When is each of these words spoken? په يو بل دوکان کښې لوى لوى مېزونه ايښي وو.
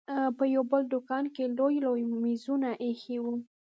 په 0.37 0.43
يو 0.55 0.63
بل 0.71 0.83
دوکان 0.93 1.23
کښې 1.35 1.45
لوى 1.57 1.77
لوى 1.85 2.03
مېزونه 2.23 2.69
ايښي 2.83 3.17
وو. 3.23 3.33